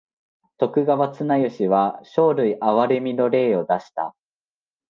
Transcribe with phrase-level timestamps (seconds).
[0.57, 4.15] 徳川綱吉は生類憐みの令を出した。